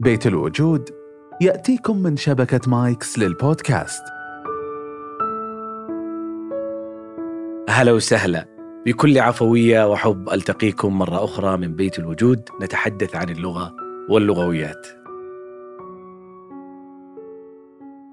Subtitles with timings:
[0.00, 0.90] بيت الوجود
[1.40, 4.02] يأتيكم من شبكة مايكس للبودكاست.
[7.68, 8.46] أهلا وسهلا.
[8.86, 12.48] بكل عفوية وحب ألتقيكم مرة أخرى من بيت الوجود.
[12.62, 13.76] نتحدث عن اللغة
[14.10, 14.86] واللغويات.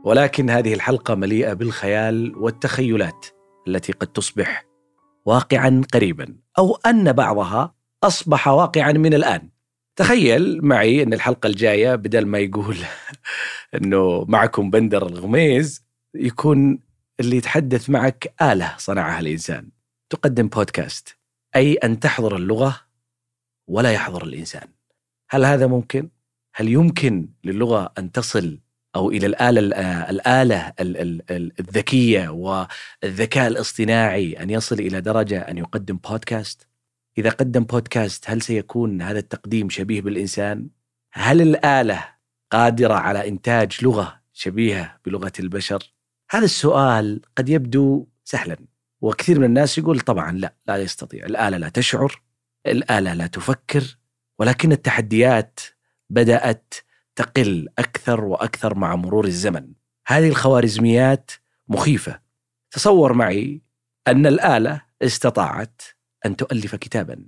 [0.06, 3.26] ولكن هذه الحلقة مليئة بالخيال والتخيلات
[3.68, 4.66] التي قد تصبح
[5.26, 7.74] واقعا قريبا أو أن بعضها
[8.04, 9.57] أصبح واقعا من الآن.
[9.98, 12.78] تخيل معي أن الحلقة الجاية بدل ما يقول
[13.76, 15.84] أنه معكم بندر الغميز
[16.16, 16.80] يكون
[17.20, 19.70] اللي يتحدث معك آلة صنعها الإنسان
[20.10, 21.18] تقدم بودكاست
[21.56, 22.82] أي أن تحضر اللغة
[23.68, 24.68] ولا يحضر الإنسان
[25.30, 26.10] هل هذا ممكن؟
[26.56, 28.60] هل يمكن للغة أن تصل
[28.96, 29.60] أو إلى الآلة
[30.10, 30.74] الآلة
[31.60, 36.68] الذكية والذكاء الاصطناعي أن يصل إلى درجة أن يقدم بودكاست؟
[37.18, 40.70] إذا قدم بودكاست هل سيكون هذا التقديم شبيه بالإنسان؟
[41.14, 42.06] هل الآلة
[42.52, 45.94] قادرة على إنتاج لغة شبيهة بلغة البشر؟
[46.32, 48.58] هذا السؤال قد يبدو سهلا
[49.02, 52.22] وكثير من الناس يقول طبعا لا لا يستطيع الآلة لا تشعر
[52.68, 53.98] الآلة لا تفكر
[54.40, 55.60] ولكن التحديات
[56.10, 56.74] بدأت
[57.16, 59.72] تقل أكثر وأكثر مع مرور الزمن
[60.08, 61.32] هذه الخوارزميات
[61.68, 62.20] مخيفة
[62.72, 63.62] تصور معي
[64.08, 65.82] أن الآلة استطاعت
[66.28, 67.26] أن تؤلف كتابا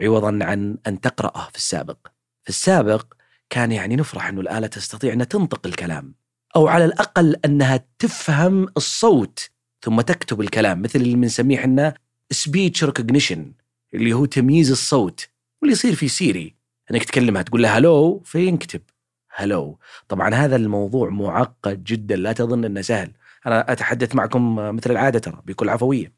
[0.00, 1.98] عوضا عن أن تقرأه في السابق.
[2.42, 3.14] في السابق
[3.50, 6.14] كان يعني نفرح أن الآلة تستطيع أن تنطق الكلام
[6.56, 9.50] أو على الأقل أنها تفهم الصوت
[9.82, 11.94] ثم تكتب الكلام مثل اللي بنسميه إحنا
[12.30, 13.52] speech recognition
[13.94, 15.28] اللي هو تمييز الصوت
[15.62, 16.54] واللي يصير في سيري
[16.90, 18.80] انك تكلمها تقول لها hello فينكتب
[19.34, 23.10] hello طبعا هذا الموضوع معقد جدا لا تظن إنه سهل.
[23.46, 26.12] أنا أتحدث معكم مثل العادة ترى بكل عفوية.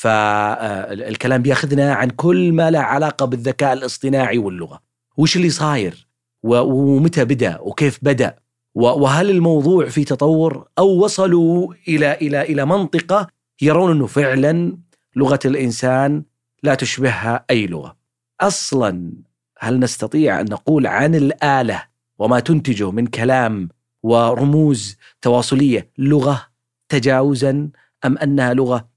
[0.00, 4.80] فالكلام بياخذنا عن كل ما له علاقة بالذكاء الاصطناعي واللغة.
[5.16, 6.06] وش اللي صاير؟
[6.42, 8.36] ومتى بدأ؟ وكيف بدأ؟
[8.74, 13.26] وهل الموضوع في تطور؟ أو وصلوا إلى إلى إلى منطقة
[13.62, 14.78] يرون أنه فعلا
[15.16, 16.24] لغة الإنسان
[16.62, 17.96] لا تشبهها أي لغة.
[18.40, 19.12] أصلا
[19.58, 21.82] هل نستطيع أن نقول عن الآلة
[22.18, 23.68] وما تنتجه من كلام
[24.02, 26.46] ورموز تواصلية لغة
[26.88, 27.68] تجاوزا
[28.04, 28.89] أم أنها لغة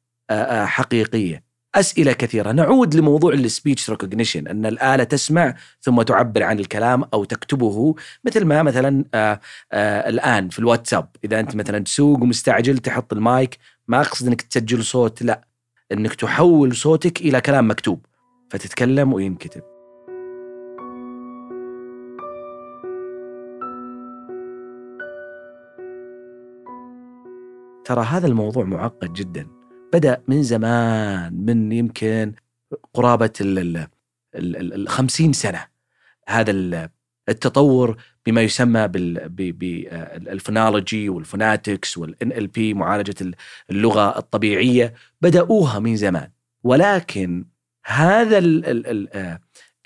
[0.66, 1.44] حقيقية؟
[1.76, 2.52] أسئلة كثيرة.
[2.52, 8.46] نعود لموضوع ال speech recognition أن الآلة تسمع ثم تعبر عن الكلام أو تكتبه مثل
[8.46, 9.40] ما مثلا آآ
[9.72, 11.10] آآ الآن في الواتساب.
[11.24, 13.58] إذا أنت مثلا تسوق ومستعجل تحط المايك
[13.88, 15.48] ما أقصد إنك تسجل صوت لا.
[15.92, 18.06] إنك تحول صوتك إلى كلام مكتوب.
[18.50, 19.62] فتتكلم وينكتب.
[27.86, 29.62] ترى هذا الموضوع معقد جدا.
[29.94, 32.34] بدأ من زمان من يمكن
[32.94, 33.88] قرابة ال
[34.36, 35.66] ال 50 سنة.
[36.28, 36.90] هذا
[37.30, 38.88] التطور بما يسمى
[39.52, 43.31] بال phonology وال phonetics وال NLP معالجة
[43.70, 46.30] اللغة الطبيعية بدأوها من زمان.
[46.64, 47.46] ولكن
[47.86, 48.38] هذا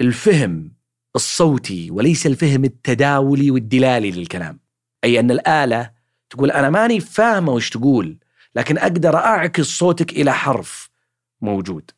[0.01, 0.72] الفهم
[1.16, 4.59] الصوتي وليس الفهم التداولي والدلالي للكلام.
[5.03, 5.91] أي أن الآلة
[6.29, 8.18] تقول أنا ماني فاهمة وش تقول.
[8.56, 10.90] لكن أقدر أعكس صوتك إلى حرف
[11.41, 11.91] موجود.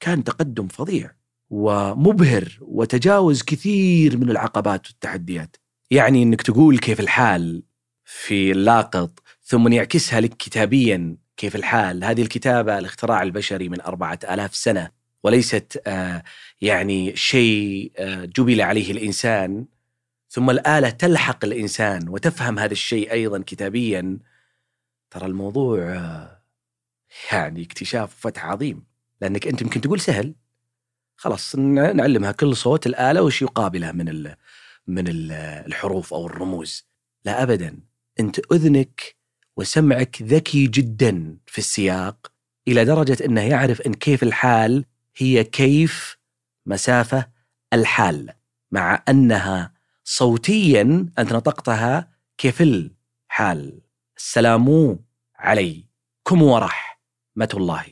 [0.00, 1.10] كان تقدم فظيع
[1.50, 5.56] ومبهر وتجاوز كثير من العقبات والتحديات.
[5.90, 7.62] يعني إنك تقول كيف الحال
[8.04, 14.54] في اللاقط ثم يعكسها لك كتابيا كيف الحال هذه الكتابة الاختراع البشري من أربعة آلاف
[14.54, 14.90] سنة
[15.24, 16.22] وليست آه
[16.60, 19.64] يعني شيء آه جبل عليه الإنسان
[20.28, 24.18] ثم الآلة تلحق الإنسان وتفهم هذا الشيء أيضا كتابيا
[25.14, 25.78] ترى الموضوع
[27.32, 28.84] يعني اكتشاف وفتح عظيم.
[29.20, 30.34] لأنك أنت يمكن تقول سهل.
[31.16, 34.36] خلاص نعلمها كل صوت الآلة وش يقابله من ال
[34.86, 35.32] من ال
[35.66, 36.88] الحروف أو الرموز.
[37.24, 37.80] لا ابدا.
[38.20, 39.16] أنت أذنك
[39.56, 42.32] وسمعك ذكي جدا في السياق
[42.68, 44.84] إلى درجة أنه يعرف إن كيف الحال
[45.16, 46.18] هي كيف
[46.66, 47.28] مسافة
[47.72, 48.32] الحال
[48.70, 49.74] مع أنها
[50.04, 50.82] صوتيا
[51.18, 52.12] أنت نطقتها
[54.24, 54.98] كيف الحال السلام
[55.36, 57.84] عليكم ورحمة الله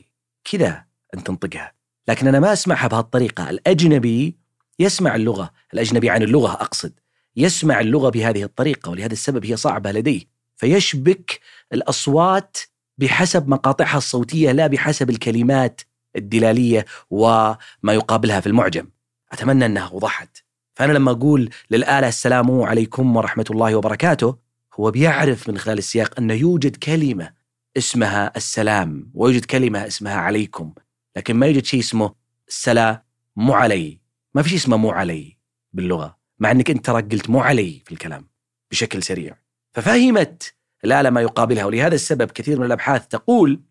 [0.43, 1.73] كذا أن تنطقها.
[2.07, 3.49] لكن أنا ما أسمعها بهالطريقة.
[3.49, 4.37] الأجنبي
[4.79, 5.51] يسمع اللغة.
[5.73, 6.93] الأجنبي عن اللغة أقصد.
[7.35, 10.21] يسمع اللغة بهذه الطريقة ولهذا السبب هي صعبة لديه.
[10.55, 11.39] فيشبك
[11.73, 12.57] الأصوات
[12.97, 15.81] بحسب مقاطعها الصوتية لا بحسب الكلمات
[16.15, 18.89] الدلالية وما يقابلها في المعجم.
[19.31, 20.37] أتمنى أنها وضحت.
[20.75, 24.42] فأنا لما أقول للآلة السلام عليكم ورحمة الله وبركاته
[24.75, 27.33] هو بيعرف من خلال السياق أنه يوجد كلمة
[27.77, 30.73] اسمها السلام ويوجد كلمة اسمها عليكم
[31.15, 32.13] لكن ما يوجد شيء اسمه
[32.47, 32.99] السلام
[33.35, 33.99] مو علي.
[34.33, 35.37] ما في شيء اسمه مو علي
[35.73, 38.27] باللغة مع إنك أنت ترى قلت مو علي في الكلام
[38.71, 39.37] بشكل سريع.
[39.71, 40.53] ففهمت
[40.85, 43.61] الآلة ما يقابلها ولهذا السبب كثير من الأبحاث تقول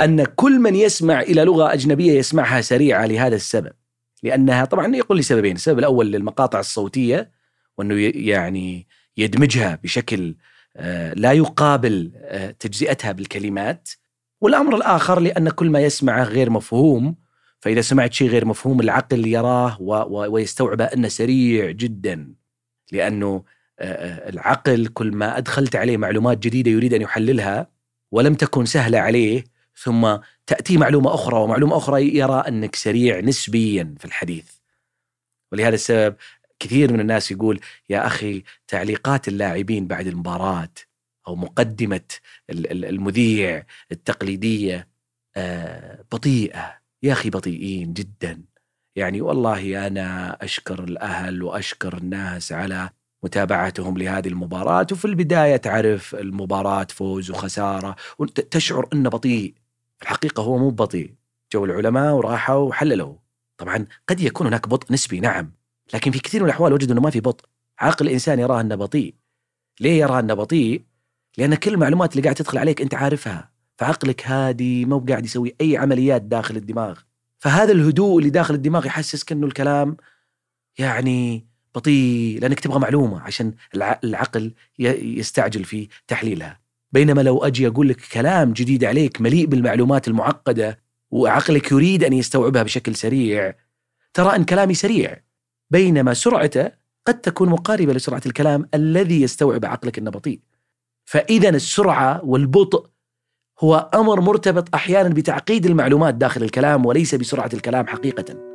[0.00, 3.72] أن كل من يسمع إلى لغة أجنبية يسمعها سريعة لهذا السبب
[4.22, 7.30] لأنها طبعا يقول لي سببين السبب الأول للمقاطع الصوتية
[7.78, 8.86] وأنه يعني
[9.16, 10.36] يدمجها بشكل
[11.16, 13.88] لا يقابل آه، تجزئتها بالكلمات
[14.40, 17.16] والأمر الآخر لأن كل ما يسمعه غير مفهوم
[17.60, 22.34] فإذا سمعت شيء غير مفهوم العقل يراه ويستوعبه أنه سريع جدا
[22.92, 23.44] لأنه
[23.78, 27.66] آه، العقل كل ما أدخلت عليه معلومات جديدة يريد أن يحللها
[28.10, 29.44] ولم تكن سهلة عليه
[29.76, 30.16] ثم
[30.46, 34.50] تأتي معلومة أخرى ومعلومة أخرى يرى أنك سريع نسبيا في الحديث.
[35.52, 36.16] ولهذا السبب
[36.60, 37.60] كثير من الناس يقول
[37.90, 40.68] يا أخي تعليقات اللاعبين بعد المباراة
[41.28, 42.00] أو مقدمة
[42.50, 44.88] المذيع التقليدية
[45.36, 46.80] آه، بطيئة.
[47.02, 48.42] يا أخي بطيئين جدا.
[48.96, 52.90] يعني والله أنا أشكر الأهل وأشكر الناس على
[53.22, 54.86] متابعتهم لهذه المباراة.
[54.92, 57.96] وفي البداية تعرف المباراة فوز وخسارة.
[58.18, 59.54] وتشعر أنه بطيء.
[60.02, 61.14] الحقيقة هو مو بطيء.
[61.52, 63.16] جو العلماء وراحوا وحللوا.
[63.58, 65.59] طبعا قد يكون هناك بطء نسبي نعم.
[65.94, 67.44] لكن في كثير من الأحوال وجدوا أنه ما في بطء.
[67.78, 69.14] عقل الإنسان يراه أنه بطيء.
[69.80, 70.82] ليه يراه أنه بطيء؟
[71.38, 73.50] لأن كل المعلومات اللي قاعد تدخل عليك أنت عارفها.
[73.76, 76.98] فعقلك هادي ما هو قاعد يسوي أي عمليات داخل الدماغ.
[77.38, 79.96] فهذا الهدوء اللي داخل الدماغ يحسسك أنه الكلام
[80.78, 83.54] يعني بطيء لأنك تبغى معلومة عشان
[84.04, 86.60] العقل يستعجل في تحليلها.
[86.92, 90.78] بينما لو أجي أقول لك كلام جديد عليك مليء بالمعلومات المعقدة
[91.10, 93.54] وعقلك يريد أن يستوعبها بشكل سريع
[94.14, 95.22] ترى إن كلامي سريع.
[95.70, 96.70] بينما سرعته
[97.06, 100.40] قد تكون مقاربة لسرعة الكلام الذي يستوعب عقلك انه بطيء
[101.04, 102.86] فاذا السرعة والبطء
[103.60, 108.50] هو أمر مرتبط أحيانا بتعقيد المعلومات داخل الكلام وليس بسرعة الكلام حقيقة.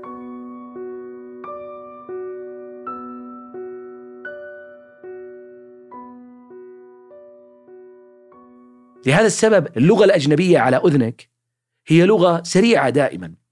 [9.05, 11.29] لهذا السبب اللغة الأجنبية على أذنك
[11.87, 13.44] هي لغة سريعة دائما.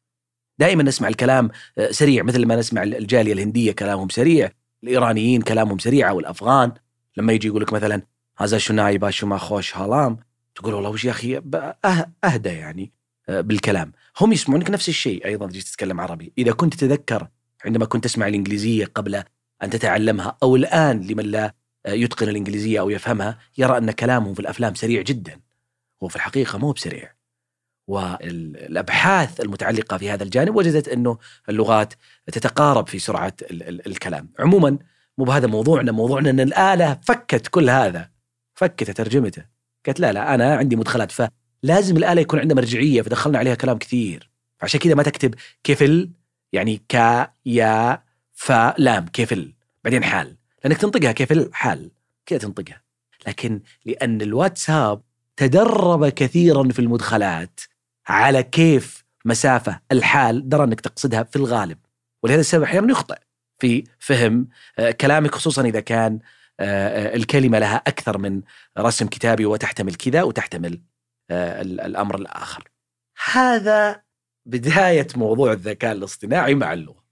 [0.63, 4.51] دائما نسمع الكلام آه، سريع مثل ما نسمع الجالية الهندية كلامهم سريع
[4.83, 6.71] الإيرانيين كلامهم سريع أو الأفغان.
[7.17, 8.01] لما يجي يقول لك مثلا
[8.37, 10.17] هذا شو نايبا شو ما خوش هالام
[10.55, 12.91] تقول والله وش يا أخي أه-، أهدى يعني
[13.29, 13.91] آه، بالكلام.
[14.21, 16.33] هم يسمعونك نفس الشيء أيضا تجي تتكلم عربي.
[16.37, 17.27] إذا كنت تتذكر
[17.65, 19.23] عندما كنت تسمع الإنجليزية قبل
[19.63, 21.53] أن تتعلمها أو الآن لمن لا
[21.87, 25.39] يتقن الإنجليزية أو يفهمها يرى أن كلامهم في الأفلام سريع جدا.
[26.03, 27.22] هو في الحقيقة مو بسريع.
[27.87, 31.17] والأبحاث المتعلقة في هذا الجانب وجدت أنه
[31.49, 31.93] اللغات
[32.31, 34.29] تتقارب في سرعة الكلام.
[34.39, 34.77] عموما
[35.17, 35.91] مو بهذا موضوعنا.
[35.91, 38.09] موضوعنا أن الآلة فكت كل هذا.
[38.53, 39.45] فكت ترجمته.
[39.85, 41.11] قالت لا لا أنا عندي مدخلات.
[41.11, 44.29] فلازم الآلة يكون عندها مرجعية فدخلنا عليها كلام كثير.
[44.61, 46.09] عشان كذا ما تكتب كفل
[46.53, 48.03] يعني كا يا
[48.33, 49.53] فا لام كفل
[49.83, 50.37] بعدين حال.
[50.63, 51.91] لأنك تنطقها كفل حال.
[52.25, 52.81] كذا تنطقها.
[53.27, 55.01] لكن لأن الواتساب
[55.37, 57.59] تدرب كثيرا في المدخلات
[58.07, 61.77] على كيف مسافة الحال درى أنك تقصدها في الغالب.
[62.23, 63.19] ولهذا السبب أحيانا يخطئ
[63.59, 64.47] في فهم
[64.79, 66.19] آه، كلامك خصوصا إذا كان
[66.59, 68.41] آه، آه، الكلمة لها أكثر من
[68.77, 70.81] رسم كتابي وتحتمل كذا وتحتمل
[71.31, 72.69] الأمر الآخر.
[73.31, 74.03] هذا
[74.45, 77.02] بداية موضوع الذكاء الاصطناعي مع اللغة.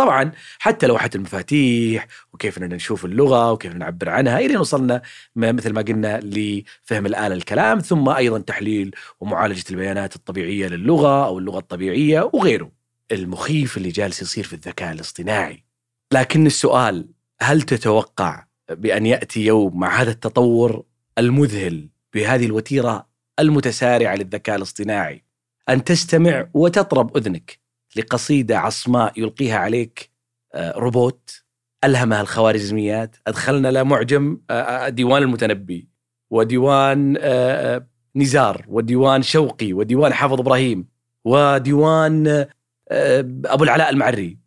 [0.00, 5.02] طبعا حتى لوحة المفاتيح وكيف أننا نشوف اللغة وكيف نعبر عنها إلى وصلنا
[5.36, 11.58] مثل ما قلنا لفهم الآلة الكلام ثم أيضا تحليل ومعالجة البيانات الطبيعية للغة أو اللغة
[11.58, 12.72] الطبيعية وغيره.
[13.12, 15.64] المخيف اللي جالس يصير في الذكاء الاصطناعي.
[16.12, 17.08] لكن السؤال
[17.40, 20.82] هل تتوقع بأن يأتي يوم مع هذا التطور
[21.18, 23.06] المذهل بهذه الوتيرة
[23.38, 25.24] المتسارعة للذكاء الاصطناعي
[25.68, 27.60] أن تستمع وتطرب أذنك؟
[27.96, 30.10] لقصيدة عصماء يلقيها عليك
[30.54, 31.44] آه، روبوت
[31.84, 35.88] ألهمها الخوارزميات أدخلنا له معجم آه، آه، ديوان المتنبي
[36.30, 37.18] وديوان
[38.16, 40.88] نزار وديوان شوقي وديوان حافظ إبراهيم
[41.24, 42.46] وديوان
[43.46, 44.38] أبو العلاء المعري.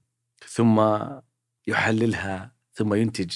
[0.48, 1.00] ثم
[1.68, 3.32] يحللها ثم ينتج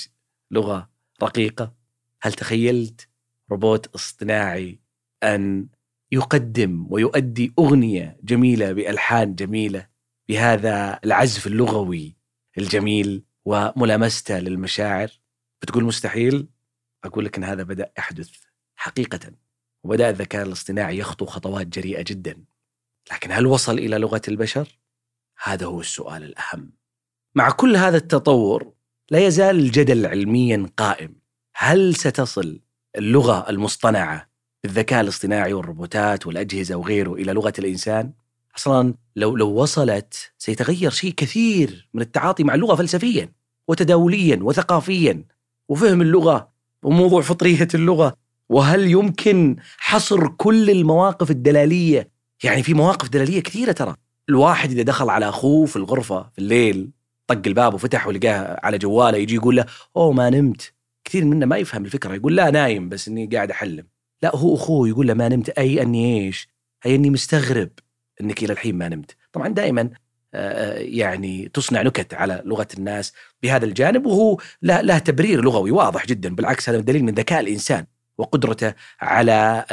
[0.52, 0.90] لغة
[1.24, 1.74] رقيقة.
[2.22, 3.08] هل تخيلت
[3.52, 4.80] روبوت اصطناعي
[5.24, 5.68] أن
[6.12, 9.88] يقدم ويؤدي أغنية جميلة بألحان جميلة؟
[10.30, 12.18] بهذا العزف اللغوي
[12.58, 15.12] الجميل وملامسته للمشاعر.
[15.62, 16.48] بتقول مستحيل؟
[17.04, 18.30] أقول لك أن هذا بدأ يحدث
[18.76, 19.32] حقيقة
[19.84, 22.44] وبدأ الذكاء الاصطناعي يخطو خطوات جريئة جدا.
[23.12, 24.80] لكن هل وصل إلى لغة البشر؟
[25.44, 26.72] هذا هو السؤال الأهم.
[27.36, 28.74] مع كل هذا التطور
[29.12, 31.16] لا يزال الجدل علميا قائم.
[31.56, 32.62] هل ستصل
[32.98, 34.30] اللغة المصطنعة
[34.64, 38.14] بالذكاء الاصطناعي والروبوتات والأجهزة وغيره إلى لغة الإنسان؟
[38.58, 43.32] أصلا لو لو وصلت سيتغير شيء كثير من التعاطي مع اللغة فلسفيا
[43.68, 45.24] وتداوليا وثقافيا
[45.70, 46.50] وفهم اللغة
[46.84, 48.14] وموضوع فطرية اللغة
[48.50, 52.10] وهل يمكن حصر كل المواقف الدلالية؟
[52.44, 53.96] يعني في مواقف دلالية كثيرة ترى.
[54.30, 56.90] الواحد إذا دخل على أخوه في الغرفة في الليل
[57.28, 59.66] طق الباب وفتح ولقاه على جواله يجي يقول له
[59.98, 60.74] أوه ما نمت.
[61.04, 63.88] كثير منا ما يفهم الفكرة يقول لا نايم بس إني قاعد أحلم.
[64.22, 65.50] لا هو أخوه يقول له ما نمت.
[65.50, 66.50] أي أني إيش؟
[66.86, 67.70] أي أني مستغرب.
[68.22, 69.16] إنك إلى الحين ما نمت.
[69.32, 69.90] طبعا دائما
[70.74, 76.36] يعني تصنع نكت على لغة الناس بهذا الجانب وهو له, تبرير لغوي واضح جدا.
[76.36, 77.86] بالعكس هذا دليل من ذكاء الإنسان
[78.18, 79.66] وقدرته على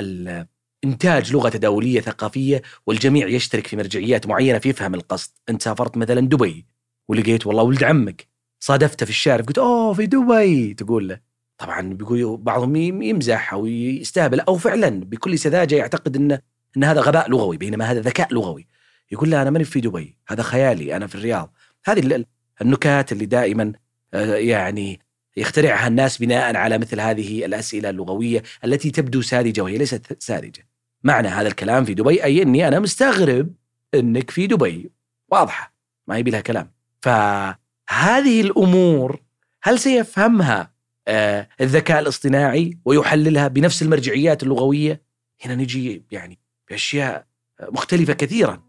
[0.85, 6.21] انتاج لغة تداولية ثقافية والجميع يشترك في مرجعيات معينة في فهم القصد، أنت سافرت مثلا
[6.21, 6.67] دبي
[7.09, 8.29] ولقيت والله ولد عمك
[8.61, 10.75] صادفته في الشارع قلت أوه في دبي!
[10.75, 11.21] تقول له.
[11.59, 16.39] طبعا بيقول بعضهم يمزح أو يستهبل أو فعلا بكل سذاجة يعتقد ان
[16.77, 18.67] إن هذا غباء لغوي بينما هذا ذكاء لغوي
[19.13, 21.53] يقول له أنا ماني في دبي هذا خيالي أنا في الرياض
[21.85, 22.25] هذه
[22.63, 23.73] النكات اللي دائما
[24.15, 25.01] آه، يعني
[25.37, 30.69] يخترعها الناس بناء على مثل هذه الأسئلة اللغوية التي تبدو ساذجة وهي ليست ساذجة.
[31.03, 33.55] معنى هذا الكلام في دبي أي إني أنا مستغرب
[33.95, 34.91] إنك في دبي
[35.29, 35.75] واضحة
[36.07, 36.71] ما يبي لها كلام.
[37.03, 39.23] فهذه الأمور
[39.63, 40.75] هل سيفهمها
[41.09, 45.03] آه الذكاء الاصطناعي ويحللها بنفس المرجعيات اللغوية؟
[45.45, 46.39] هنا نجي يعني
[46.75, 47.27] باشياء
[47.63, 48.63] مختلفة كثيرا.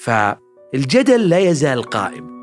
[0.00, 2.38] فالجدل لا يزال قائم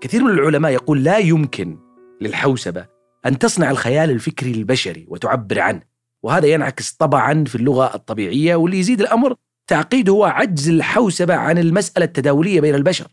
[0.00, 1.78] كثير من العلماء يقول لا يمكن
[2.20, 2.86] للحوسبة
[3.26, 5.82] أن تصنع الخيال الفكري البشري وتعبر عنه
[6.22, 9.34] وهذا ينعكس طبعا في اللغة الطبيعية واللي يزيد الأمر
[9.66, 13.06] تعقيد هو عجز الحوسبة عن المسألة التداولية بين البشر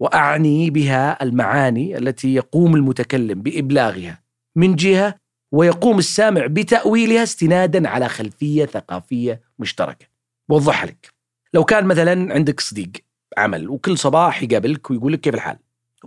[0.00, 4.29] وأعني بها المعاني التي يقوم المتكلم بإبلاغها
[4.60, 5.14] من جهة
[5.52, 10.06] ويقوم السامع بتأويلها استنادا على خلفية ثقافية مشتركة.
[10.48, 11.14] بوضح لك
[11.54, 12.90] لو كان مثلا عندك صديق
[13.38, 15.58] عمل وكل صباح يقابلك ويقول لك كيف الحال؟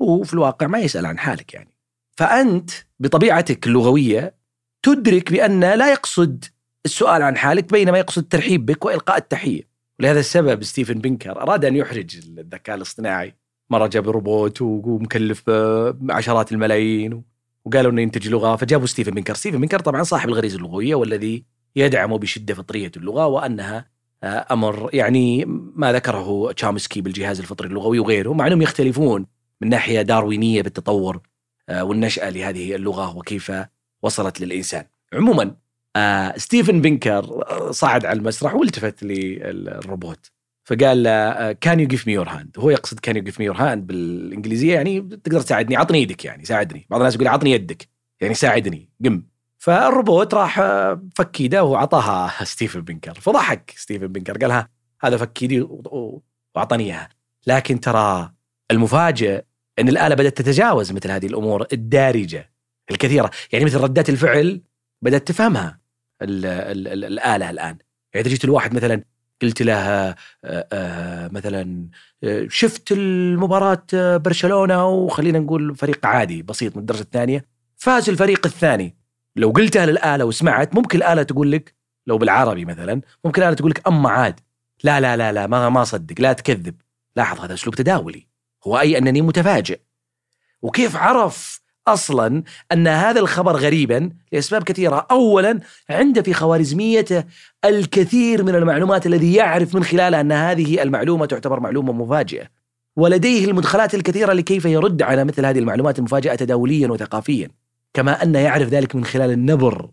[0.02, 1.74] هو في الواقع ما يسأل عن حالك يعني.
[2.18, 4.36] فأنت بطبيعتك اللغوية
[4.84, 6.46] تدرك بأن لا يقصد
[6.86, 9.62] السؤال عن حالك بينما يقصد الترحيب بك وإلقاء التحية.
[10.00, 13.36] ولهذا السبب ستيفن بنكر أراد أن يحرج الذكاء الاصطناعي.
[13.70, 17.33] مرة جاب روبوت ومكلف بعشرات الملايين
[17.66, 21.44] وقالوا إنه ينتج لغة فجابوا ستيفن بنكر، ستيفن بنكر طبعا صاحب الغريزه اللغويه والذي
[21.76, 23.94] يدعم بشدة فطريه اللغة وأنها
[24.24, 29.26] آه، أمر يعني ما ذكره تشومسكي بالجهاز الفطري اللغوي وغيره مع أنهم يختلفون
[29.62, 31.22] من ناحية داروينية بالتطور
[31.70, 33.52] آه، والنشأة لهذه اللغة وكيف
[34.02, 34.86] وصلت للإنسان.
[35.14, 35.56] عموما
[35.96, 40.32] آه، ستيفن بنكر صعد على المسرح والتفت للروبوت
[40.64, 41.04] فقال
[41.52, 44.74] can you give me your hand هو يقصد can you give me your hand بالإنجليزية
[44.74, 46.88] يعني تقدر تساعدني عطني يدك يعني ساعدني.
[46.90, 47.90] بعض الناس يقول عطني يدك.
[48.22, 49.24] يعني ساعدني قم.
[49.58, 50.62] فالروبوت راح
[51.16, 54.70] فك ايده واعطاها ستيفن بنكر فضحك ستيفن بنكر قال ها
[55.02, 55.68] هذا فك ايدي
[56.56, 57.10] واعطاني اياها
[57.48, 58.34] لكن ترى
[58.72, 59.44] المفاجئ
[59.80, 62.54] إن الآلة بدأت تتجاوز مثل هذه الأمور الدارجة
[62.92, 63.32] الكثيرة.
[63.52, 64.62] يعني مثل ردات الفعل
[65.02, 65.80] بدأت تفهمها
[66.22, 67.78] ال ال ال الآلة الآن.
[68.14, 69.04] يعني جيت الواحد مثلا
[69.44, 71.88] قلت له آه، آه، مثلا
[72.24, 73.84] آه، شفت المباراة
[74.18, 77.46] برشلونة وخلينا نقول فريق عادي بسيط من الدرجة الثانية.
[77.78, 78.96] فاز الفريق الثاني.
[79.36, 81.76] لو قلتها للآلة وسمعت ممكن الآلة تقول لك
[82.08, 84.40] لو بالعربي مثلا ممكن الآلة تقول لك أما عاد.
[84.84, 86.76] لا لا لا لا ما ما صدق لا تكذب.
[87.16, 88.28] لاحظ هذا أسلوب تداولي.
[88.68, 89.80] هو أي أنني متفاجئ.
[90.62, 95.60] وكيف عرف أصلا أن هذا الخبر غريبا لأسباب كثيرة، اولا
[95.90, 97.24] عنده في خوارزميته
[97.66, 102.48] الكثير من المعلومات الذي يعرف من خلالها أن هذه المعلومة تعتبر معلومة مفاجئة.
[102.96, 107.50] ولديه المدخلات الكثيرة لكيف يرد على مثل هذه المعلومات المفاجئة تداوليا وثقافيا.
[107.94, 109.90] كما انه يعرف ذلك من خلال النبر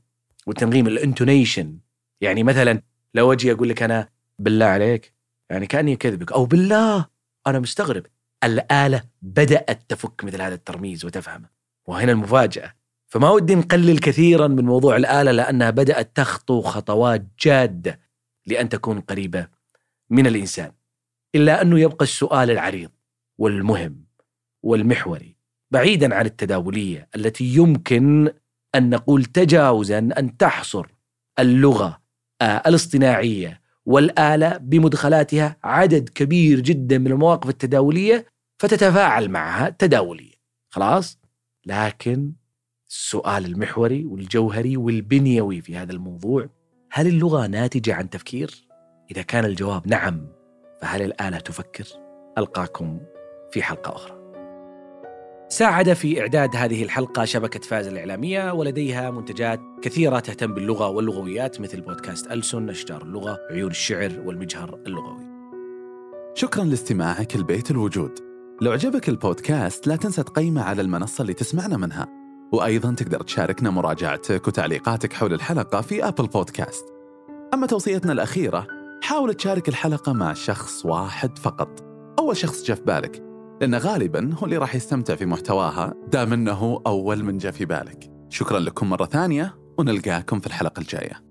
[0.47, 1.77] والتنغيم الانتونيشن.
[2.21, 2.83] يعني مثلا
[3.15, 5.15] لو أجي أقول لك أنا بالله عليك
[5.51, 7.07] يعني كأني اكذبك أو بالله
[7.47, 8.07] أنا مستغرب
[8.45, 11.60] الآلة بدأت تفك مثل هذا الترميز وتفهمه
[11.91, 12.75] وهنا المفاجأة.
[13.07, 18.01] فما ودي نقلل كثيرا من موضوع الآلة لأنها بدأت تخطو خطوات جادة
[18.47, 19.47] لأن تكون قريبة
[20.11, 20.73] من الإنسان
[21.35, 22.91] إلا أنه يبقى السؤال العريض
[23.39, 24.05] والمهم
[24.63, 25.37] والمحوري
[25.71, 28.33] بعيدا عن التداولية التي يمكن
[28.75, 30.87] أن نقول تجاوزا أن تحصر
[31.39, 32.01] اللغة
[32.43, 38.27] آه، الاصطناعية والآلة بمدخلاتها عدد كبير جدا من المواقف التداولية
[38.59, 40.35] فتتفاعل معها تداوليا.
[40.71, 41.20] خلاص؟
[41.67, 42.33] لكن
[42.89, 46.49] السؤال المحوري والجوهري والبنيوي في هذا الموضوع
[46.91, 48.69] هل اللغة ناتجة عن تفكير؟
[49.11, 50.27] إذا كان الجواب نعم
[50.81, 51.87] فهل الآلة تفكر؟
[52.39, 53.01] ألقاكم
[53.51, 54.21] في حلقة أخرى
[55.49, 61.81] ساعد في إعداد هذه الحلقة شبكة فاز الإعلامية ولديها منتجات كثيرة تهتم باللغة واللغويات مثل
[61.81, 65.31] بودكاست ألسن أشجار اللغة عيون الشعر والمجهر اللغوي
[66.35, 68.30] شكرا لاستماعك البيت الوجود
[68.63, 72.07] لو عجبك البودكاست لا تنسى تقيمه على المنصة اللي تسمعنا منها.
[72.53, 76.85] وأيضا تقدر تشاركنا مراجعتك وتعليقاتك حول الحلقة في أبل بودكاست
[77.55, 78.67] أما توصيتنا الأخيرة
[79.03, 81.81] حاول تشارك الحلقة مع شخص واحد فقط.
[82.19, 83.23] أول شخص جاء في بالك
[83.61, 88.11] لأنه غالبا هو اللي راح يستمتع في محتواها دام أنه أول من جاء في بالك.
[88.29, 91.30] شكرا لكم مرة ثانية ونلقاكم في الحلقة الجاية.